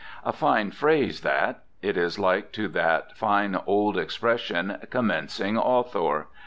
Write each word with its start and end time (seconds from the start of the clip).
A 0.25 0.33
fine 0.33 0.71
phrase, 0.71 1.21
that; 1.21 1.61
it 1.83 1.95
is 1.95 2.17
like 2.17 2.51
to 2.53 2.67
that 2.69 3.15
fine 3.15 3.59
old 3.67 3.99
expression 3.99 4.79
"commencing 4.89 5.59
author." 5.59 6.25